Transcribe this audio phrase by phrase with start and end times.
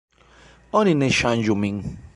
[0.81, 1.83] "Oni ne ŝanĝu min."